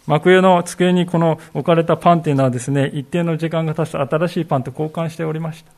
[0.07, 5.71] 幕屋の机にこの置かれたパンっていうのはですね、一定の時間が経つと新しいパンと交換しておりました。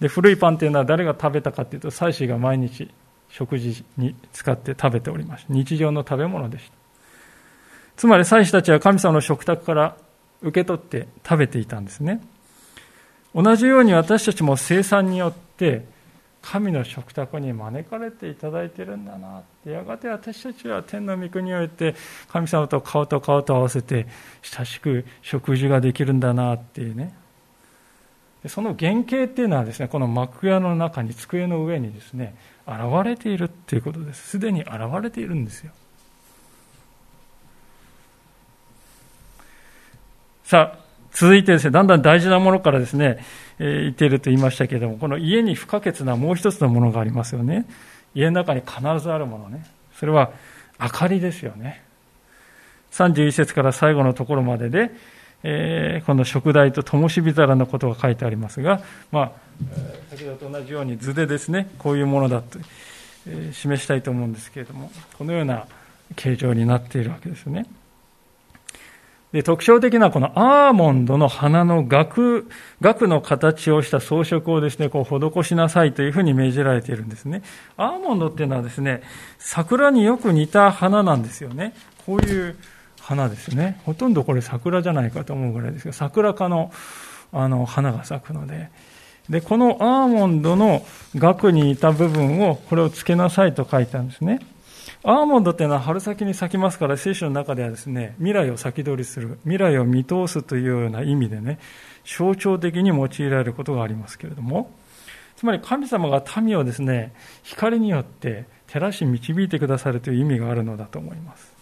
[0.00, 2.90] で、古いパンっていうのは誰が食べたかっていうと、祭司が毎日
[3.28, 5.52] 食事に使って食べておりました。
[5.52, 6.72] 日常の食べ物でした。
[7.96, 9.96] つまり祭司たちは神様の食卓から
[10.42, 12.20] 受け取って食べていたんですね。
[13.34, 15.84] 同じように私たちも生産によって
[16.46, 19.40] 神の食卓に招かれていただいているんだな。
[19.40, 21.96] ってやがて私たちは天の御国において
[22.28, 24.06] 神様と顔と顔と合わせて
[24.42, 26.54] 親しく食事ができるんだな。
[26.54, 27.14] っていうね。
[28.46, 34.28] その原型っていうのはですねこの幕屋の中に机の上にですね現れているっていうことです。
[34.28, 34.72] すでに現
[35.02, 35.72] れているんですよ。
[40.44, 40.85] さあ
[41.16, 43.18] 続いてですねだんだん大事なものからですね
[43.58, 47.66] え言っていると言いましたけれども、この家に不可欠なもう一つのものがありますよね。
[48.14, 49.64] 家の中に必ずあるものね。
[49.98, 50.30] それは
[50.80, 51.82] 明かりですよね。
[52.92, 54.90] 31節から最後のところまでで、
[55.42, 59.32] えー、この食台と灯火皿のことが書いてありますが、まあ、
[60.10, 62.58] 先ほどと同じように図でですね、こういうものだと、
[63.26, 65.66] えー、示したいと思うんですけれども、このような
[66.14, 67.66] 形状になっているわけですね。
[69.32, 72.48] で特徴的なこのアーモンドの花の額、
[72.80, 77.42] 額の形をした装飾をですね、こう施しなさいというふうに命じられているんですね。
[77.76, 79.02] アーモンドっていうのはですね、
[79.38, 81.74] 桜によく似た花なんですよね。
[82.06, 82.56] こういう
[83.00, 83.80] 花ですね。
[83.84, 86.70] ほとんどこれ桜じゃないかと思うぐらいですけど、桜科の
[87.32, 88.70] あの花が咲くので。
[89.28, 94.38] で、このアーモンドの額に似た部分を、これを付けなさいと書いたんですね。
[95.08, 101.60] アーモンドっていうのは春先に咲きますから、聖書の中ではですね、未来を先取りする、未来を見通すというような意味でね、
[102.04, 104.72] 象徴的に用いられることがありますけれども、
[105.36, 107.12] つまり神様が民をですね、
[107.44, 111.54] 光によって照らし導いてくださるという意味があるのだと思います。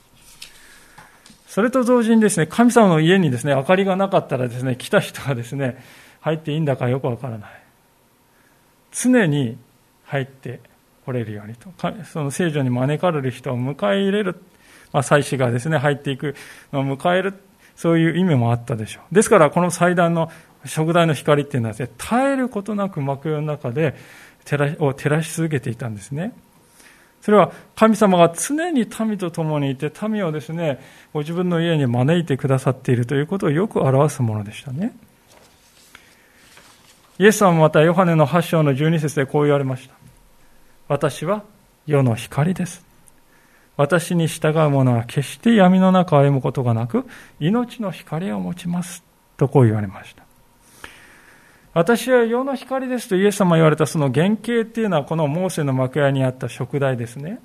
[1.47, 5.85] それと同時にですね、神様の家にですね、明かりがなかったらですね、来た人がですね、
[6.23, 7.51] 入っていいんだかよくわからない。
[8.91, 9.59] 常に
[10.05, 10.61] 入って
[11.05, 11.71] 来れるようにと。
[12.05, 14.41] その聖女に招かれる人を迎え入れる。
[14.93, 16.35] まあ、祭司がですね、入っていく
[16.73, 17.35] 迎える。
[17.77, 19.15] そういう意味もあったでしょう。
[19.15, 20.31] ですから、この祭壇の
[20.65, 23.97] 食台の光っていうのはですね、絶えることなく幕の中で
[24.45, 26.33] 照らを照らし続けていたんですね。
[27.21, 30.79] それは神様が常に民と共にいて、民をですね、
[31.13, 34.95] ご自分の家に招いてくださっているということをよく表すものでしたね。
[37.19, 40.04] イエス様もまたヨハネの8章の12節でこう言われました。
[40.89, 41.45] 私は
[41.87, 42.85] 世の光です。
[43.77, 47.05] 私に従う者は決して闇の中を歩むことがなく、
[47.41, 49.03] 命の光を持ちます。
[49.37, 50.25] とこう言われました。
[51.73, 57.41] 私は世の光ですとイエス様言われたその原型っていうのはこのモーセの幕屋にあった食台ですね。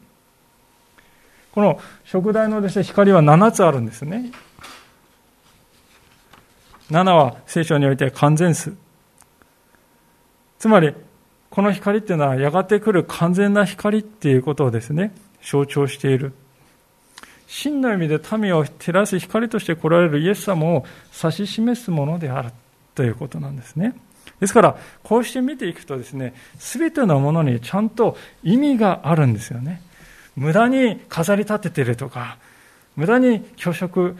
[1.51, 4.31] この食台のですね、光は7つあるんですね。
[6.91, 8.75] 7は聖書において完全数。
[10.59, 10.93] つまり、
[11.49, 16.33] この光っていうのはやがて来る完全な光っていうことをですね、象徴している。
[17.47, 20.85] 真の意味で民を照らす光として来られるイエス様を
[21.23, 22.51] 指し示すものである
[22.93, 23.95] ということなんですね。
[24.39, 29.81] ですから、こうして見ていくとですね、すべてのものにちゃんと意味があるんですよね。
[30.35, 32.37] 無駄に飾り立ててるとか、
[32.95, 34.13] 無駄に虚飾、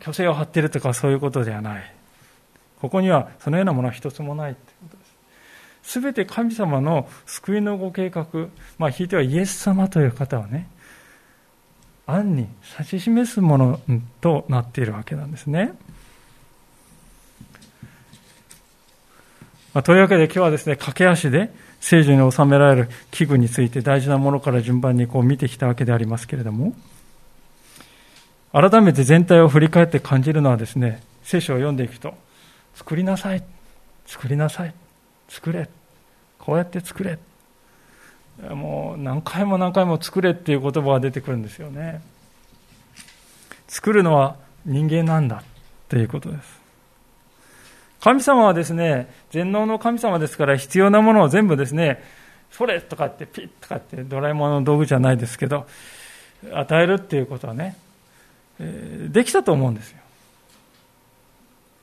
[0.00, 1.92] 虚勢を張ってるとかそういうことではない。
[2.80, 5.05] ここにはそのようなものは一つもないということです。
[5.86, 8.26] すべて神様の救いのご計画、
[8.76, 10.68] まあ、ひいてはイエス様という方はね、
[12.06, 13.80] 暗に指し示すもの
[14.20, 15.74] となっているわけなんですね。
[19.72, 26.74] まあ、というわけで今日はですね、駆け足で聖女に収められる器具について大事なものから順番にこう見てきたわけでありますけれども、
[28.50, 32.14] 改めて全体を振り返って感じるのはですね、聖書を読んでいくと、
[32.74, 33.44] 作りなさい、
[34.04, 34.74] 作りなさい、
[35.28, 35.68] 作れ、
[36.46, 37.18] こうやって作れ。
[38.50, 42.00] もう何回も何回も作れっていう言葉が出てくるんですよね。
[43.66, 45.42] 作るのは人間なんだ
[45.88, 46.60] ということです。
[48.00, 52.00] 神様はですね、全能の神様ですから必要なものを全部ですね、
[52.52, 55.66] それとかってピッとかってドラえもんの道具じゃないですけど、
[56.52, 57.76] 与えるっていうことはね、
[58.60, 59.98] できたと思うんですよ。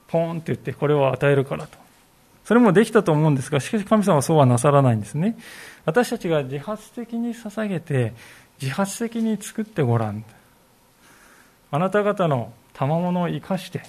[0.07, 1.82] ポーンって言ってこれを与えるからと。
[2.43, 5.37] それもできたと思うんですが、しかし神様はそうはなさらないんですね。
[5.85, 8.13] 私たちが自発的に捧げて、
[8.61, 10.23] 自発的に作ってごらん。
[11.71, 13.81] あなた方の賜物を生かして、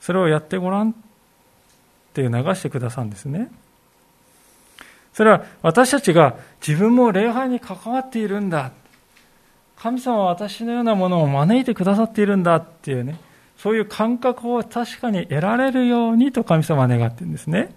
[0.00, 0.94] それをやってごらんっ
[2.14, 3.50] て流してくださるんですね。
[5.12, 8.72] それは私たちが自分も礼拝に関わっているんだ。
[9.76, 13.20] 神様は私のようなものを招いてくださっているんだっていうね、
[13.58, 17.74] そういう感覚を確かに得られるようにと神様は願っているんですね。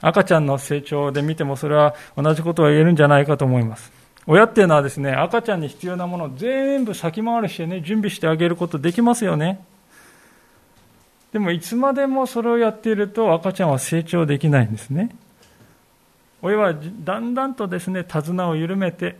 [0.00, 3.92] 赤ちゃんの成長で見てもそれは同じことが言えるんじゃないかと思います。
[4.26, 9.64] 親っていうのはですね、赤ちゃんに必要なものを全部先回りしてね、準備してあげることできますよね。
[11.32, 15.14] でもいつまでもそれをやっていると赤ちゃんは成長できないんですね。
[16.42, 19.16] 親はだんだんとですね、手綱を緩めて、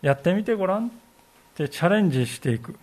[0.00, 0.90] やってみてごらんっ
[1.54, 2.78] てチャレンジしていく。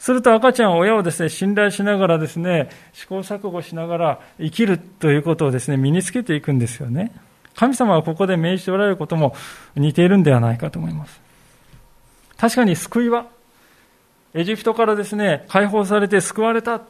[0.00, 7.12] すると赤ちゃんは親をですね、信頼しながらですね、試行錯誤しながら生きるということをですね、身につけていくんですよね。
[7.54, 9.36] 神様はここで命じておられることも
[9.76, 11.20] 似ているんではないかと思います。
[12.38, 13.26] 確かに救いは、
[14.32, 16.80] エジプトからですね、解放されて救われた。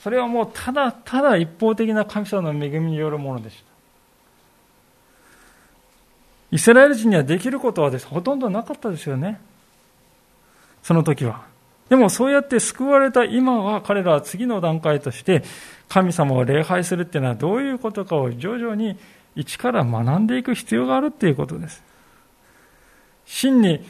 [0.00, 3.64] それはもうただただ一方的な神様の恵みによるものでした。
[6.52, 9.40] イスラエル人にはできることはです、ほとんどなかったですよね。
[10.82, 11.48] その時は。
[11.90, 15.42] でもそうやって救われた今は彼らは次の段階として
[15.88, 18.96] 神様を礼拝するっていうのはどういうことかを徐々に
[19.34, 21.82] 一から学んでいく必要があるっていうことです。
[23.26, 23.84] 真に、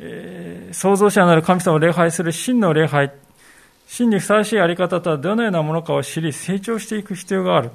[0.00, 3.12] えー、創造者なる神様を礼拝する真の礼拝、
[3.86, 7.70] 真にふさわしいあり方とはどのようなものかを知り成長していく必要がある。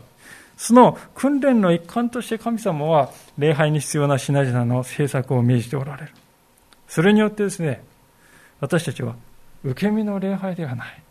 [0.58, 6.12] その訓練の一環として神様は礼拝に必要な品々の制作を命じておられる。
[6.90, 7.82] それによってですね、
[8.60, 9.16] 私たちは
[9.64, 11.01] 受け身の礼拝ではない。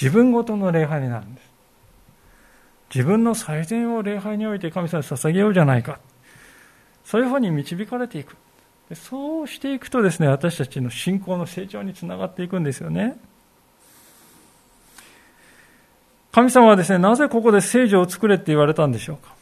[0.00, 1.48] 自分ごとの礼拝になるんです。
[2.94, 5.98] 自分の最善を礼拝において神様に捧げようじゃないか。
[7.04, 8.36] そういうふうに導かれていく。
[8.94, 13.18] そうしていくとですね、私たちの信仰の成長につながっていくんですよね。
[16.32, 19.37] 神様はですね、なぜここで聖女を作れって言われたんでしょうか。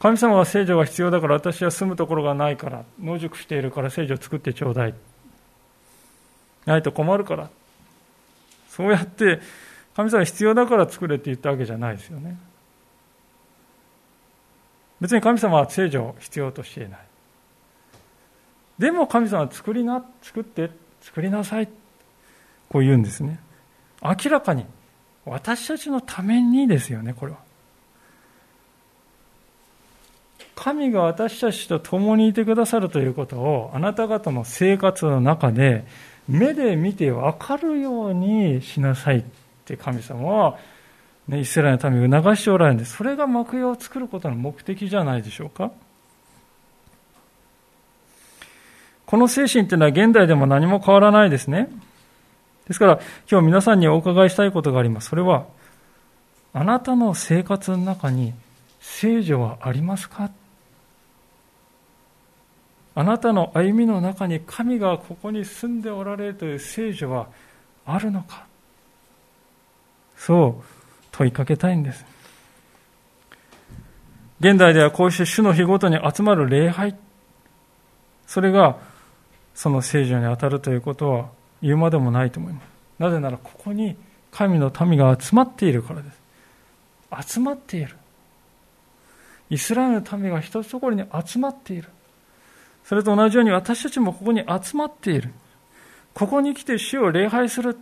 [0.00, 4.94] 神様は聖女が必要だから私は住むところがないから、野宿しているから聖女を作ってちょうだい。
[6.64, 7.50] ないと困るから。
[8.70, 9.40] そうやって
[9.94, 12.38] 神様必要だから作れって言ったわけじゃないですよね。
[15.02, 17.00] 別に神様は聖女を必要としていない。
[18.78, 20.70] でも神様は作りな、作って、
[21.02, 21.68] 作りなさい。
[22.70, 23.38] こう言うんですね。
[24.02, 24.64] 明らかに
[25.26, 27.49] 私たちのためにですよね、これは。
[30.62, 35.86] 神が私たちと共にいてくださるということをあなた方の生活の中で
[36.28, 39.24] 目で見て分かるようにしなさいっ
[39.64, 40.58] て神様は、
[41.28, 42.94] ね、イスラエルの民を促しておられるんです。
[42.94, 45.72] それが幕屋を作ることの目的じゃないでしょうか。
[49.06, 51.70] この精神っていうのは現代でも何も変わらないですね。
[52.68, 53.00] ですから、
[53.30, 55.08] 今日皆さんにお伺いしたいことがあります。
[55.08, 55.46] それは、
[56.52, 58.34] あなたの生活の中に
[58.78, 60.30] 聖女はありますか？
[62.94, 67.28] あなたの歩みの中に神がここに住んでおられるという聖女は
[67.86, 68.46] あるのか？
[70.16, 70.64] そう
[71.12, 72.04] 問いかけたいんです。
[74.40, 76.96] 現代ではこうして主の日ごとに集まる礼拝、
[78.26, 78.78] それが
[79.54, 81.28] その聖女に当たるということは
[81.62, 82.64] 言うまでもないと思います。
[82.98, 83.96] なぜならここに
[84.30, 86.10] 神の民が集まっているからで
[87.22, 87.32] す。
[87.34, 87.96] 集まっている。
[89.50, 91.88] イスラエルの民が一つところに集まっている。
[92.90, 95.30] それと同じように私たちもここに集まっている。
[96.12, 97.78] ここに来て主を礼拝する。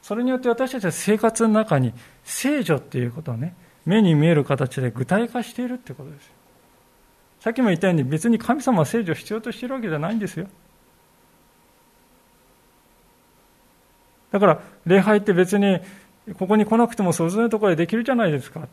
[0.00, 1.92] それによって私たちは生活の中に
[2.24, 3.54] 聖女っていうことをね、
[3.84, 6.30] 目に見える形で具体化しているってことです。
[7.40, 10.46] さっきも言ったように別に神様は聖女を必要としているわけじゃないんですよ。
[14.30, 15.78] だから礼拝って別に
[16.38, 18.68] ここに来なくてもそれぞれのところでできるじゃないですかっ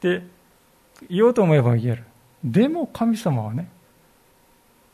[0.00, 0.24] て
[1.08, 2.04] 言おうと思えば言える。
[2.42, 3.68] でも神様はね、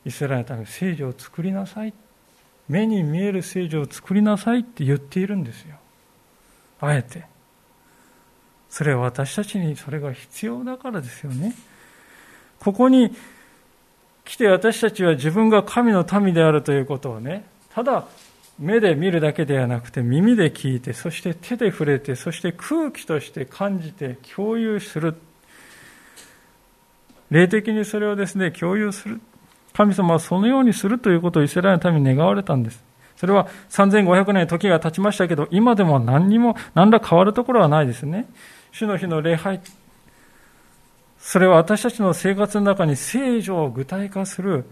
[0.04, 1.92] イスラエルのため聖女を作りなさい。
[2.68, 5.76] 目に見える聖女を作りなさいって言っているんですよ。
[6.80, 7.24] あえて。
[8.70, 11.54] それは私たちにそれが必要だからですよね。
[12.60, 13.16] ここに
[14.24, 18.06] 来て私たちは自分が神の民であるということをね、ただ
[18.58, 25.14] 目で見るだけではなくて耳で聞いて、そして手で触れて、そして空気として感じて共有する。
[27.30, 29.20] 霊的にそれをですね、共有する。
[29.78, 32.82] 神様はそのようにするということをイスラエルのために願われたんです。
[33.16, 38.28] それは3500年時が経ちましたけど、今でも何にも、何ら変わるところはないですね。
[38.72, 39.60] 主の日の礼拝。
[41.20, 44.64] それは私たちの生活の中に聖女を具体化する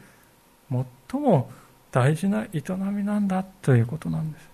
[0.69, 1.53] 最も
[1.93, 4.49] 大事な営みなんだということなんです。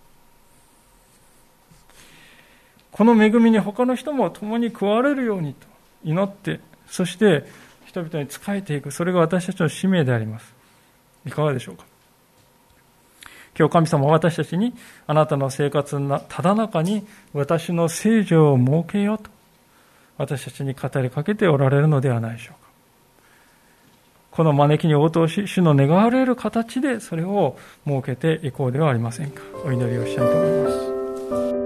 [2.90, 5.66] この恵みに他の人も共に加われるようにと
[6.04, 7.46] 祈って、そして
[7.92, 10.54] 人々に仕えていく、それが私たちの使命であります。
[11.26, 11.84] いかがでしょうか？
[13.56, 14.72] 今日神様は私たちに
[15.06, 19.28] あなたの生活のただ中に私の聖女を設けようと
[20.16, 22.70] 私たちに語りかけておられるのではないでしょうか？
[24.30, 29.42] この招きに応答し、主の願われる形でそれを設けていこうではありませんか？
[29.66, 31.61] お祈りをしたいと思います。